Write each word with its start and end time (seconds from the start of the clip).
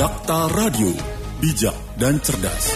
Dakta 0.00 0.48
Radio, 0.56 0.88
bijak 1.44 1.76
dan 2.00 2.16
cerdas. 2.24 2.72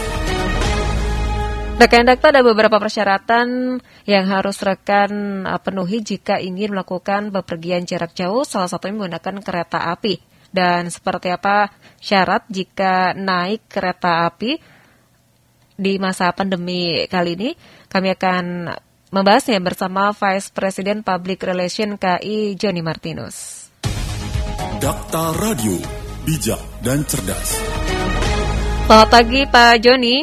Rekan 1.81 2.05
Dakta 2.05 2.29
ada 2.29 2.45
beberapa 2.45 2.77
persyaratan 2.77 3.81
yang 4.05 4.29
harus 4.29 4.61
rekan 4.61 5.41
uh, 5.49 5.57
penuhi 5.57 6.05
jika 6.05 6.37
ingin 6.37 6.77
melakukan 6.77 7.33
bepergian 7.33 7.89
jarak 7.89 8.13
jauh, 8.13 8.45
salah 8.45 8.69
satunya 8.69 9.01
menggunakan 9.01 9.41
kereta 9.41 9.89
api. 9.97 10.21
Dan 10.53 10.93
seperti 10.93 11.33
apa 11.33 11.73
syarat 11.97 12.45
jika 12.53 13.17
naik 13.17 13.73
kereta 13.73 14.29
api 14.29 14.61
di 15.81 15.97
masa 15.97 16.29
pandemi 16.37 17.09
kali 17.09 17.41
ini? 17.41 17.51
Kami 17.89 18.13
akan 18.21 18.69
membahasnya 19.17 19.65
bersama 19.65 20.13
Vice 20.13 20.53
President 20.53 21.01
Public 21.01 21.41
Relation 21.41 21.97
KI 21.97 22.53
Joni 22.53 22.85
Martinus. 22.85 23.73
Dakta 24.77 25.33
Radio, 25.41 26.04
bijak 26.25 26.57
dan 26.81 27.05
cerdas. 27.05 27.61
Selamat 28.89 29.09
pagi 29.13 29.41
Pak 29.45 29.73
Joni. 29.85 30.17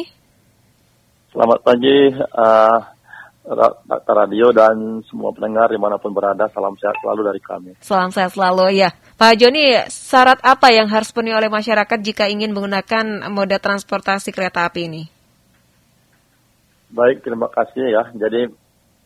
Selamat 1.30 1.60
pagi 1.62 1.96
uh, 2.18 2.78
Dakta 3.86 4.12
Radio 4.12 4.50
dan 4.50 4.98
semua 5.06 5.30
pendengar 5.30 5.70
di 5.70 5.78
mana 5.78 6.02
pun 6.02 6.10
berada. 6.10 6.50
Salam 6.50 6.74
sehat 6.74 6.98
selalu 6.98 7.20
dari 7.30 7.40
kami. 7.42 7.70
Salam 7.78 8.10
sehat 8.10 8.34
selalu 8.34 8.82
ya. 8.82 8.90
Pak 9.14 9.34
Joni, 9.38 9.78
syarat 9.86 10.42
apa 10.42 10.74
yang 10.74 10.90
harus 10.90 11.14
penuhi 11.14 11.38
oleh 11.38 11.46
masyarakat 11.46 11.98
jika 12.02 12.26
ingin 12.26 12.50
menggunakan 12.50 13.30
moda 13.30 13.62
transportasi 13.62 14.34
kereta 14.34 14.66
api 14.66 14.90
ini? 14.90 15.02
Baik, 16.90 17.22
terima 17.22 17.46
kasih 17.46 17.94
ya. 17.94 18.10
Jadi 18.10 18.50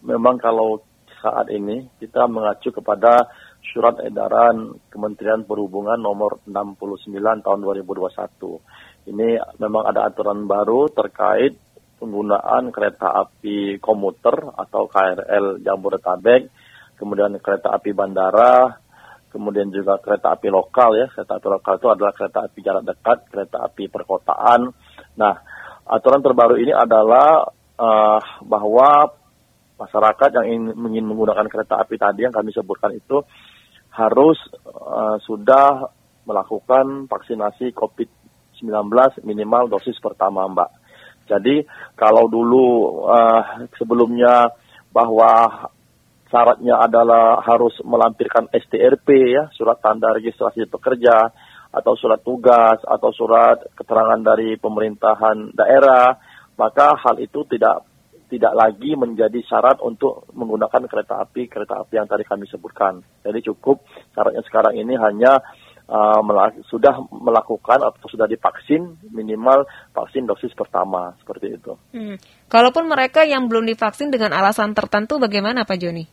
memang 0.01 0.40
kalau 0.40 0.80
saat 1.20 1.52
ini 1.52 1.84
kita 2.01 2.24
mengacu 2.24 2.73
kepada 2.73 3.28
surat 3.72 3.98
edaran 4.02 4.78
Kementerian 4.90 5.42
Perhubungan 5.42 5.98
nomor 5.98 6.42
69 6.46 7.10
tahun 7.42 7.58
2021. 7.62 9.10
Ini 9.10 9.28
memang 9.58 9.82
ada 9.86 10.10
aturan 10.10 10.46
baru 10.46 10.90
terkait 10.90 11.58
penggunaan 11.96 12.70
kereta 12.70 13.12
api 13.24 13.80
komuter 13.80 14.52
atau 14.52 14.84
KRL 14.86 15.64
Jabodetabek, 15.64 16.42
kemudian 17.00 17.38
kereta 17.40 17.73
api 17.73 17.90
bandara, 17.96 18.76
kemudian 19.32 19.73
juga 19.73 19.96
kereta 20.01 20.36
api 20.36 20.48
lokal 20.52 20.96
ya. 20.96 21.06
Kereta 21.08 21.40
api 21.40 21.48
lokal 21.48 21.74
itu 21.80 21.88
adalah 21.88 22.12
kereta 22.12 22.38
api 22.45 22.58
jarak 22.60 22.84
dekat, 22.84 23.18
kereta 23.32 23.56
api 23.64 23.84
perkotaan. 23.88 24.60
Nah, 25.16 25.34
aturan 25.88 26.20
terbaru 26.20 26.60
ini 26.60 26.73
adalah 26.73 27.48
uh, 27.80 28.20
bahwa 28.45 29.12
masyarakat 29.76 30.30
yang 30.40 30.46
ingin, 30.48 30.73
ingin 30.92 31.04
menggunakan 31.04 31.46
kereta 31.52 31.76
api 31.80 32.01
tadi 32.01 32.24
yang 32.24 32.32
kami 32.32 32.48
sebutkan 32.52 32.96
itu 32.96 33.20
harus 33.96 34.36
uh, 34.68 35.16
sudah 35.24 35.88
melakukan 36.28 37.08
vaksinasi 37.08 37.72
COVID-19 37.72 39.24
minimal 39.24 39.72
dosis 39.72 39.96
pertama, 40.04 40.44
Mbak. 40.52 40.70
Jadi 41.26 41.64
kalau 41.96 42.28
dulu 42.28 42.66
uh, 43.08 43.66
sebelumnya 43.80 44.52
bahwa 44.92 45.66
syaratnya 46.28 46.76
adalah 46.82 47.40
harus 47.42 47.74
melampirkan 47.82 48.52
STRP 48.52 49.08
ya, 49.32 49.48
surat 49.56 49.80
tanda 49.80 50.12
registrasi 50.14 50.68
pekerja 50.68 51.32
atau 51.72 51.92
surat 51.98 52.22
tugas 52.22 52.78
atau 52.86 53.10
surat 53.10 53.58
keterangan 53.74 54.20
dari 54.22 54.54
pemerintahan 54.56 55.56
daerah, 55.56 56.14
maka 56.56 56.96
hal 57.00 57.20
itu 57.20 57.42
tidak 57.48 57.84
tidak 58.27 58.52
lagi 58.59 58.99
menjadi 58.99 59.38
syarat 59.46 59.79
untuk 59.82 60.27
menggunakan 60.35 60.91
kereta 60.91 61.23
api 61.23 61.46
kereta 61.46 61.82
api 61.82 61.95
yang 61.99 62.10
tadi 62.10 62.27
kami 62.27 62.45
sebutkan. 62.51 62.99
Jadi 63.23 63.38
cukup 63.46 63.87
syaratnya 64.15 64.43
sekarang 64.43 64.75
ini 64.75 64.99
hanya 64.99 65.38
uh, 65.87 66.21
melak 66.22 66.59
sudah 66.66 67.06
melakukan 67.10 67.82
atau 67.82 68.06
sudah 68.10 68.27
divaksin 68.27 68.99
minimal 69.15 69.66
vaksin 69.94 70.27
dosis 70.27 70.53
pertama 70.53 71.15
seperti 71.22 71.54
itu. 71.54 71.72
Hmm. 71.94 72.19
Kalaupun 72.50 72.91
mereka 72.91 73.22
yang 73.22 73.47
belum 73.47 73.66
divaksin 73.66 74.10
dengan 74.10 74.34
alasan 74.34 74.75
tertentu, 74.75 75.22
bagaimana 75.22 75.62
Pak 75.62 75.78
Joni? 75.78 76.04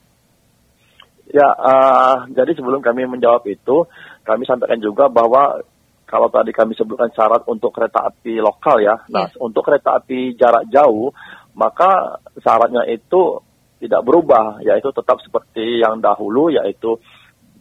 Ya, 1.34 1.50
uh, 1.50 2.30
jadi 2.30 2.54
sebelum 2.54 2.86
kami 2.86 3.10
menjawab 3.10 3.42
itu, 3.50 3.90
kami 4.22 4.46
sampaikan 4.46 4.78
juga 4.78 5.10
bahwa 5.10 5.66
kalau 6.06 6.30
tadi 6.30 6.54
kami 6.54 6.78
sebutkan 6.78 7.10
syarat 7.10 7.42
untuk 7.50 7.74
kereta 7.74 8.06
api 8.06 8.38
lokal 8.38 8.78
ya, 8.78 9.02
nah 9.10 9.26
yeah. 9.26 9.42
untuk 9.42 9.66
kereta 9.66 9.98
api 9.98 10.38
jarak 10.38 10.70
jauh 10.70 11.10
maka 11.54 12.22
syaratnya 12.42 12.86
itu 12.90 13.42
tidak 13.84 14.02
berubah, 14.08 14.64
yaitu 14.64 14.90
tetap 14.96 15.20
seperti 15.20 15.84
yang 15.84 16.00
dahulu, 16.00 16.50
yaitu 16.50 16.98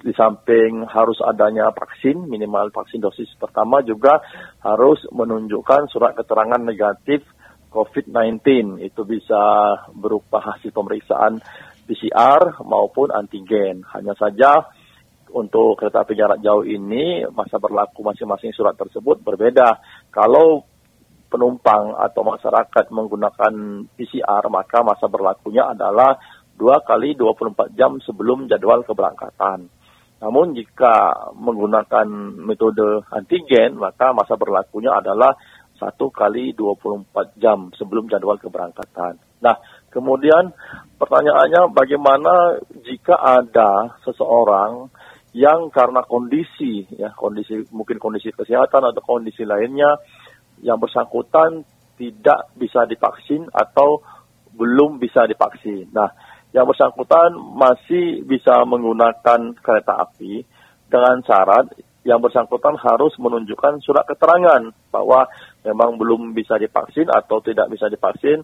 di 0.03 0.11
samping 0.19 0.83
harus 0.87 1.23
adanya 1.23 1.71
vaksin, 1.71 2.27
minimal 2.27 2.75
vaksin 2.75 2.99
dosis 2.99 3.31
pertama 3.39 3.87
juga 3.87 4.19
harus 4.59 4.99
menunjukkan 5.15 5.87
surat 5.91 6.19
keterangan 6.19 6.59
negatif 6.59 7.23
COVID-19. 7.71 8.83
Itu 8.83 9.07
bisa 9.07 9.75
berupa 9.95 10.43
hasil 10.43 10.75
pemeriksaan 10.75 11.39
PCR 11.87 12.63
maupun 12.67 13.15
antigen. 13.15 13.87
Hanya 13.95 14.19
saja 14.19 14.67
untuk 15.33 15.81
kereta 15.81 16.05
api 16.05 16.13
jarak 16.19 16.43
jauh 16.45 16.63
ini 16.67 17.25
masa 17.33 17.57
berlaku 17.57 18.05
masing-masing 18.05 18.53
surat 18.53 18.77
tersebut 18.77 19.23
berbeda. 19.25 19.81
Kalau 20.13 20.67
penumpang 21.33 21.97
atau 21.97 22.21
masyarakat 22.21 22.93
menggunakan 22.93 23.53
PCR, 23.97 24.45
maka 24.53 24.85
masa 24.85 25.09
berlakunya 25.09 25.73
adalah 25.73 26.21
dua 26.53 26.85
kali 26.85 27.17
24 27.17 27.73
jam 27.73 27.97
sebelum 28.05 28.45
jadwal 28.53 28.85
keberangkatan. 28.85 29.73
Namun 30.23 30.55
jika 30.55 31.27
menggunakan 31.35 32.07
metode 32.39 33.03
antigen, 33.11 33.81
maka 33.81 34.13
masa 34.15 34.37
berlakunya 34.37 34.95
adalah 34.95 35.35
satu 35.83 36.15
kali 36.15 36.55
24 36.55 37.43
jam 37.43 37.75
sebelum 37.75 38.07
jadwal 38.07 38.39
keberangkatan. 38.39 39.19
Nah, 39.43 39.59
kemudian 39.91 40.55
pertanyaannya 40.95 41.75
bagaimana 41.75 42.63
jika 42.87 43.19
ada 43.19 43.99
seseorang 44.07 44.87
yang 45.35 45.73
karena 45.75 46.07
kondisi, 46.07 46.87
ya 46.95 47.11
kondisi 47.19 47.67
mungkin 47.75 47.99
kondisi 47.99 48.31
kesehatan 48.31 48.95
atau 48.95 49.03
kondisi 49.03 49.43
lainnya 49.43 49.99
yang 50.63 50.79
bersangkutan 50.79 51.67
tidak 51.99 52.49
bisa 52.57 52.87
divaksin 52.89 53.51
atau 53.53 54.01
belum 54.55 55.03
bisa 55.03 55.27
divaksin. 55.29 55.91
Nah, 55.93 56.09
yang 56.53 56.69
bersangkutan 56.69 57.35
masih 57.37 58.23
bisa 58.25 58.63
menggunakan 58.65 59.57
kereta 59.59 60.01
api 60.01 60.45
dengan 60.89 61.21
syarat 61.25 61.73
yang 62.03 62.19
bersangkutan 62.19 62.75
harus 62.83 63.15
menunjukkan 63.17 63.79
surat 63.81 64.03
keterangan 64.05 64.75
bahwa 64.91 65.31
memang 65.63 65.97
belum 65.97 66.35
bisa 66.35 66.59
divaksin 66.59 67.07
atau 67.07 67.39
tidak 67.39 67.71
bisa 67.71 67.87
divaksin 67.87 68.43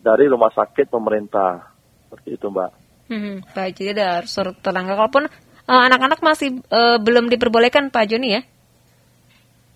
dari 0.00 0.30
rumah 0.30 0.48
sakit 0.54 0.88
pemerintah. 0.88 1.74
Seperti 2.06 2.38
itu, 2.38 2.46
Mbak. 2.48 2.70
Hmm, 3.10 3.42
baik, 3.52 3.74
jadi 3.74 3.90
ada 3.98 4.08
surat 4.24 4.54
keterangan. 4.54 4.94
Kalaupun 4.94 5.24
uh, 5.66 5.82
anak-anak 5.90 6.22
masih 6.22 6.62
uh, 6.70 7.02
belum 7.02 7.26
diperbolehkan, 7.28 7.90
Pak 7.90 8.06
Joni 8.06 8.38
ya? 8.38 8.42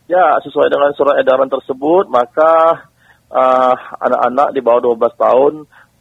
Ya, 0.04 0.36
sesuai 0.44 0.68
dengan 0.68 0.92
surat 0.92 1.16
edaran 1.16 1.48
tersebut, 1.48 2.12
maka 2.12 2.84
uh, 3.32 3.76
anak-anak 4.04 4.52
di 4.52 4.60
bawah 4.60 4.92
12 4.92 5.16
tahun 5.16 5.52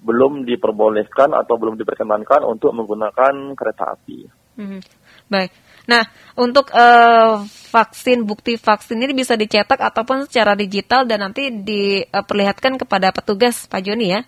belum 0.03 0.44
diperbolehkan 0.44 1.31
atau 1.31 1.56
belum 1.56 1.80
diperkenankan 1.80 2.44
untuk 2.44 2.75
menggunakan 2.75 3.56
kereta 3.56 3.96
api. 3.96 4.28
Hmm, 4.59 4.84
baik. 5.31 5.52
Nah, 5.88 6.03
untuk 6.36 6.72
uh, 6.75 7.44
vaksin, 7.47 8.28
bukti 8.28 8.59
vaksin 8.59 9.00
ini 9.00 9.16
bisa 9.16 9.40
dicetak 9.40 9.80
ataupun 9.80 10.28
secara 10.28 10.56
digital 10.56 11.08
dan 11.08 11.24
nanti 11.24 11.47
diperlihatkan 11.52 12.75
kepada 12.75 13.16
petugas, 13.16 13.68
Pak 13.72 13.88
Joni 13.88 14.12
ya? 14.12 14.22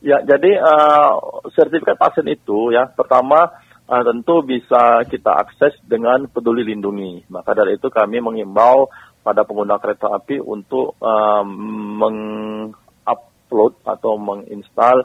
Ya, 0.00 0.20
jadi 0.24 0.60
uh, 0.60 1.12
sertifikat 1.52 1.96
vaksin 1.96 2.28
itu 2.28 2.72
ya, 2.72 2.88
pertama 2.88 3.52
uh, 3.86 4.02
tentu 4.02 4.42
bisa 4.42 5.06
kita 5.06 5.32
akses 5.46 5.78
dengan 5.86 6.26
peduli 6.30 6.66
lindungi. 6.66 7.30
Maka 7.30 7.54
dari 7.54 7.78
itu 7.78 7.88
kami 7.90 8.18
mengimbau 8.20 8.90
pada 9.22 9.42
pengguna 9.42 9.78
kereta 9.82 10.10
api 10.14 10.38
untuk 10.38 10.94
um, 11.02 11.46
mengupload 11.98 13.72
atau 13.82 14.14
menginstal 14.18 15.02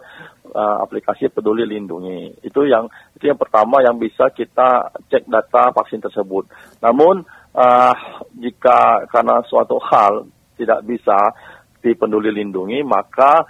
uh, 0.54 0.78
aplikasi 0.86 1.30
peduli 1.34 1.66
lindungi. 1.66 2.46
Itu 2.46 2.66
yang 2.70 2.86
itu 3.18 3.30
yang 3.30 3.40
pertama 3.42 3.82
yang 3.82 3.98
bisa 3.98 4.30
kita 4.30 4.94
cek 5.10 5.26
data 5.26 5.74
vaksin 5.74 6.02
tersebut. 6.06 6.46
Namun 6.86 7.26
uh, 7.58 7.96
jika 8.38 9.10
karena 9.10 9.42
suatu 9.50 9.82
hal 9.82 10.30
tidak 10.58 10.86
bisa 10.86 11.18
di 11.82 11.98
peduli 11.98 12.30
lindungi, 12.30 12.86
maka 12.86 13.42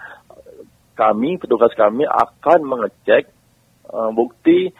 kami 0.95 1.35
petugas 1.35 1.75
kami 1.75 2.07
akan 2.07 2.59
mengecek 2.63 3.27
uh, 3.91 4.07
bukti 4.15 4.71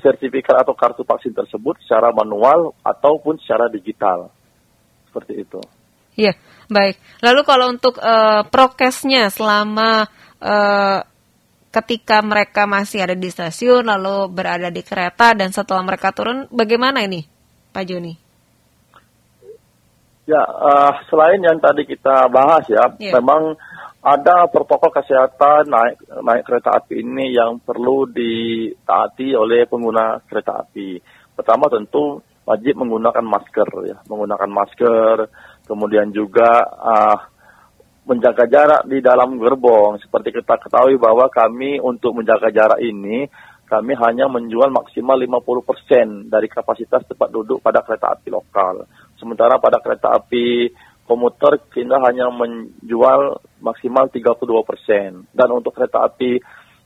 sertifikat 0.00 0.64
atau 0.64 0.74
kartu 0.74 1.02
vaksin 1.04 1.34
tersebut 1.34 1.78
secara 1.84 2.10
manual 2.14 2.74
ataupun 2.82 3.38
secara 3.42 3.66
digital. 3.70 4.30
Seperti 5.08 5.42
itu. 5.42 5.60
Iya, 6.18 6.34
baik. 6.66 6.98
Lalu 7.22 7.40
kalau 7.46 7.66
untuk 7.70 7.96
uh, 8.02 8.42
prokesnya 8.50 9.30
selama 9.30 10.10
uh, 10.42 11.06
ketika 11.70 12.24
mereka 12.24 12.66
masih 12.66 13.04
ada 13.04 13.14
di 13.14 13.28
stasiun 13.30 13.86
lalu 13.86 14.26
berada 14.32 14.72
di 14.72 14.82
kereta 14.82 15.36
dan 15.36 15.54
setelah 15.54 15.84
mereka 15.86 16.10
turun 16.10 16.50
bagaimana 16.50 17.04
ini, 17.06 17.22
Pak 17.70 17.84
Joni? 17.86 18.14
Ya, 20.28 20.44
uh, 20.44 20.92
selain 21.08 21.40
yang 21.40 21.56
tadi 21.56 21.88
kita 21.88 22.28
bahas 22.28 22.66
ya, 22.68 22.84
yeah. 23.00 23.16
memang 23.16 23.56
ada 23.98 24.46
protokol 24.46 24.94
kesehatan 24.94 25.66
naik 25.66 25.98
naik 26.22 26.42
kereta 26.46 26.78
api 26.78 27.02
ini 27.02 27.34
yang 27.34 27.58
perlu 27.58 28.06
ditaati 28.06 29.34
oleh 29.34 29.66
pengguna 29.66 30.22
kereta 30.22 30.62
api. 30.62 31.02
Pertama 31.34 31.66
tentu 31.66 32.22
wajib 32.46 32.78
menggunakan 32.78 33.26
masker 33.26 33.68
ya, 33.90 33.98
menggunakan 34.06 34.50
masker, 34.50 35.16
kemudian 35.66 36.14
juga 36.14 36.62
uh, 36.64 37.18
menjaga 38.08 38.48
jarak 38.48 38.82
di 38.86 39.02
dalam 39.02 39.36
gerbong. 39.36 40.00
Seperti 40.00 40.32
kita 40.32 40.56
ketahui 40.56 40.96
bahwa 40.96 41.28
kami 41.28 41.82
untuk 41.82 42.16
menjaga 42.16 42.48
jarak 42.54 42.80
ini 42.80 43.28
kami 43.68 43.92
hanya 44.00 44.32
menjual 44.32 44.72
maksimal 44.72 45.20
50% 45.20 46.32
dari 46.32 46.48
kapasitas 46.48 47.04
tempat 47.04 47.28
duduk 47.28 47.60
pada 47.60 47.84
kereta 47.84 48.16
api 48.16 48.32
lokal. 48.32 48.88
Sementara 49.20 49.60
pada 49.60 49.76
kereta 49.84 50.16
api 50.16 50.72
komuter 51.04 51.60
kita 51.68 52.00
hanya 52.00 52.32
menjual 52.32 53.44
maksimal 53.60 54.10
32 54.10 54.38
persen. 54.64 55.26
Dan 55.30 55.48
untuk 55.54 55.74
kereta 55.74 56.06
api 56.06 56.38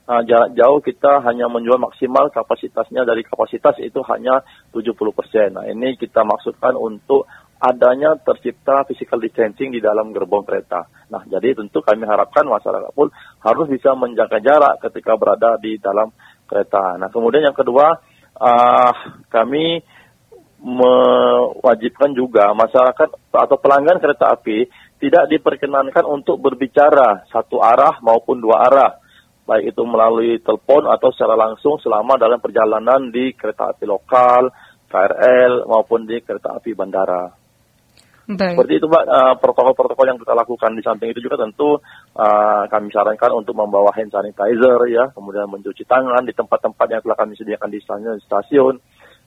uh, 0.07 0.21
jarak 0.25 0.55
jauh 0.55 0.79
kita 0.83 1.23
hanya 1.23 1.47
menjual 1.47 1.79
maksimal 1.79 2.27
kapasitasnya 2.29 3.07
dari 3.07 3.23
kapasitas 3.23 3.79
itu 3.79 4.03
hanya 4.11 4.43
70 4.75 4.93
persen. 5.15 5.55
Nah 5.55 5.65
ini 5.67 5.95
kita 5.95 6.25
maksudkan 6.27 6.75
untuk 6.75 7.27
adanya 7.63 8.19
tercipta 8.19 8.83
physical 8.83 9.23
distancing 9.23 9.71
di 9.71 9.79
dalam 9.79 10.11
gerbong 10.11 10.43
kereta. 10.43 10.83
Nah 11.07 11.23
jadi 11.23 11.55
tentu 11.55 11.79
kami 11.79 12.03
harapkan 12.03 12.43
masyarakat 12.43 12.91
pun 12.91 13.07
harus 13.39 13.67
bisa 13.71 13.95
menjaga 13.95 14.43
jarak 14.43 14.83
ketika 14.83 15.15
berada 15.15 15.55
di 15.55 15.79
dalam 15.79 16.11
kereta. 16.43 16.99
Nah 16.99 17.07
kemudian 17.07 17.47
yang 17.47 17.55
kedua 17.55 17.95
uh, 18.35 18.93
kami 19.31 19.79
mewajibkan 20.63 22.15
juga 22.15 22.55
masyarakat 22.55 23.09
atau 23.35 23.57
pelanggan 23.59 23.99
kereta 23.99 24.31
api 24.31 24.63
tidak 25.03 25.27
diperkenankan 25.27 26.07
untuk 26.07 26.39
berbicara 26.39 27.27
satu 27.27 27.59
arah 27.59 27.99
maupun 27.99 28.39
dua 28.39 28.71
arah, 28.71 28.91
baik 29.43 29.75
itu 29.75 29.83
melalui 29.83 30.39
telepon 30.39 30.87
atau 30.87 31.11
secara 31.11 31.35
langsung 31.35 31.75
selama 31.83 32.15
dalam 32.15 32.39
perjalanan 32.39 33.11
di 33.11 33.35
kereta 33.35 33.75
api 33.75 33.83
lokal, 33.83 34.47
KRL 34.87 35.67
maupun 35.67 36.07
di 36.07 36.23
kereta 36.23 36.55
api 36.55 36.71
bandara. 36.71 37.27
Baik. 38.23 38.55
Seperti 38.55 38.79
itu 38.79 38.87
Mbak, 38.87 39.03
uh, 39.03 39.35
protokol-protokol 39.43 40.07
yang 40.07 40.15
kita 40.15 40.31
lakukan 40.31 40.71
di 40.71 40.79
samping 40.79 41.11
itu 41.11 41.19
juga 41.19 41.43
tentu 41.43 41.75
uh, 42.15 42.63
kami 42.71 42.87
sarankan 42.87 43.35
untuk 43.35 43.51
membawa 43.51 43.91
hand 43.91 44.15
sanitizer 44.15 44.79
ya, 44.87 45.11
kemudian 45.11 45.51
mencuci 45.51 45.83
tangan 45.83 46.23
di 46.23 46.31
tempat-tempat 46.31 46.87
yang 46.87 47.03
telah 47.03 47.19
kami 47.19 47.35
sediakan 47.35 47.67
di 47.67 47.83
stasiun 48.23 48.79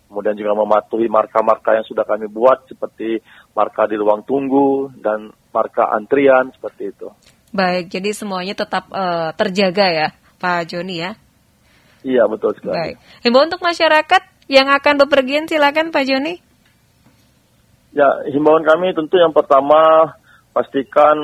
kemudian 0.06 0.38
juga 0.38 0.54
mematuhi 0.54 1.10
marka-marka 1.10 1.76
yang 1.76 1.86
sudah 1.86 2.06
kami 2.06 2.30
buat 2.30 2.66
seperti 2.70 3.20
marka 3.52 3.90
di 3.90 3.98
ruang 3.98 4.22
tunggu 4.22 4.94
dan 5.02 5.34
marka 5.50 5.90
antrian 5.92 6.50
seperti 6.54 6.94
itu. 6.94 7.08
Baik, 7.50 7.90
jadi 7.90 8.10
semuanya 8.14 8.54
tetap 8.54 8.86
uh, 8.90 9.30
terjaga 9.34 9.86
ya, 9.88 10.08
Pak 10.38 10.70
Joni 10.70 11.02
ya? 11.02 11.14
Iya 12.06 12.28
betul 12.30 12.54
sekali. 12.54 12.74
Baik, 12.74 12.96
himbau 13.26 13.42
untuk 13.42 13.62
masyarakat 13.62 14.22
yang 14.46 14.70
akan 14.70 14.94
bepergian 15.06 15.50
silakan 15.50 15.90
Pak 15.90 16.04
Joni. 16.06 16.38
Ya, 17.96 18.06
himbauan 18.28 18.62
kami 18.62 18.92
tentu 18.92 19.16
yang 19.16 19.32
pertama 19.32 20.12
pastikan 20.52 21.16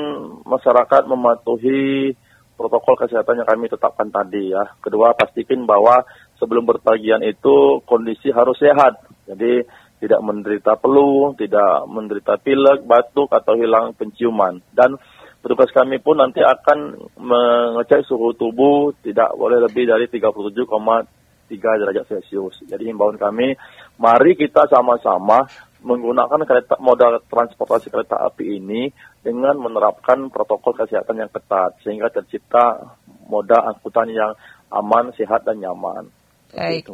masyarakat 0.43 1.05
mematuhi 1.05 2.17
protokol 2.57 2.97
kesehatan 2.97 3.41
yang 3.41 3.49
kami 3.49 3.69
tetapkan 3.69 4.09
tadi 4.09 4.53
ya. 4.53 4.73
Kedua 4.81 5.13
pastikan 5.13 5.65
bahwa 5.69 6.01
sebelum 6.43 6.67
berpergian 6.67 7.23
itu 7.23 7.79
kondisi 7.87 8.27
harus 8.35 8.59
sehat. 8.59 8.99
Jadi 9.23 9.63
tidak 10.03 10.19
menderita 10.19 10.75
flu, 10.75 11.31
tidak 11.39 11.87
menderita 11.87 12.35
pilek, 12.35 12.83
batuk 12.83 13.31
atau 13.31 13.55
hilang 13.55 13.95
penciuman. 13.95 14.59
Dan 14.75 14.99
petugas 15.39 15.71
kami 15.71 16.03
pun 16.03 16.19
nanti 16.19 16.43
akan 16.43 17.07
mengecek 17.15 18.03
suhu 18.03 18.35
tubuh 18.35 18.91
tidak 18.99 19.31
boleh 19.39 19.63
lebih 19.63 19.87
dari 19.87 20.11
37,3 20.11 21.79
derajat 21.79 22.03
Celcius. 22.11 22.67
Jadi 22.67 22.91
himbauan 22.91 23.15
kami, 23.15 23.55
mari 23.95 24.35
kita 24.35 24.67
sama-sama 24.67 25.47
menggunakan 25.83 26.43
kereta 26.47 26.75
modal 26.79 27.23
transportasi 27.27 27.91
kereta 27.91 28.19
api 28.23 28.59
ini 28.59 28.91
dengan 29.19 29.59
menerapkan 29.59 30.31
protokol 30.31 30.79
kesehatan 30.83 31.19
yang 31.19 31.31
ketat 31.31 31.79
sehingga 31.83 32.11
tercipta 32.11 32.95
moda 33.27 33.67
angkutan 33.67 34.11
yang 34.11 34.31
aman, 34.71 35.11
sehat 35.15 35.47
dan 35.47 35.59
nyaman. 35.59 36.22
Baik. 36.53 36.85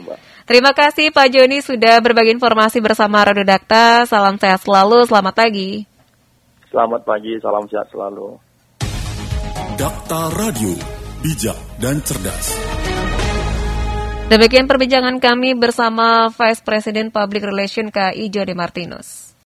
Terima 0.48 0.72
kasih 0.72 1.12
Pak 1.12 1.28
Joni 1.36 1.60
sudah 1.60 2.00
berbagi 2.00 2.32
informasi 2.32 2.80
bersama 2.80 3.22
Radio 3.28 3.44
Dakta. 3.44 4.08
Salam 4.08 4.40
sehat 4.40 4.64
selalu, 4.64 5.04
selamat 5.06 5.36
pagi. 5.36 5.84
Selamat 6.72 7.02
pagi, 7.04 7.36
salam 7.44 7.68
sehat 7.68 7.88
selalu. 7.92 8.40
Dakta 9.76 10.32
Radio, 10.40 10.74
bijak 11.20 11.60
dan 11.84 12.00
cerdas. 12.04 12.56
Demikian 14.30 14.70
perbincangan 14.70 15.18
kami 15.18 15.58
bersama 15.58 16.30
Vice 16.30 16.62
President 16.62 17.10
Public 17.10 17.42
Relation 17.42 17.90
KI 17.90 18.30
Jody 18.30 18.54
Martinus. 18.54 19.29